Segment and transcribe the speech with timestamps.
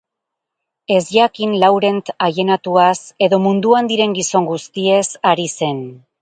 [0.93, 2.95] Ez jakin Laurent aienatuaz
[3.27, 5.85] edo munduan diren gizon guztiez ari zen.